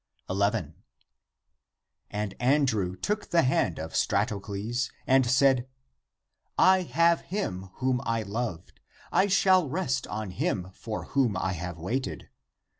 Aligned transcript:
11. 0.31 0.73
And 2.09 2.33
Andrew 2.39 2.95
took 2.95 3.29
the 3.29 3.43
hand 3.43 3.77
of 3.77 3.93
Stratocles 3.95 4.89
and 5.05 5.27
said," 5.29 5.67
I 6.73 6.81
have 6.81 7.21
him 7.21 7.69
whom 7.75 8.01
I 8.03 8.23
loved. 8.23 8.79
I 9.11 9.27
shall 9.27 9.69
rest 9.69 10.07
on 10.07 10.31
him 10.31 10.71
for 10.73 11.03
whom 11.03 11.37
I 11.37 11.51
have 11.51 11.77
waited. 11.77 12.29